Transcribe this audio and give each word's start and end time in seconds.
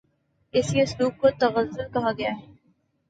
اسی 0.53 0.81
اسلوب 0.81 1.13
کو 1.17 1.27
تغزل 1.39 1.87
کہا 1.93 2.11
گیا 2.17 2.31
ہے 2.31 2.45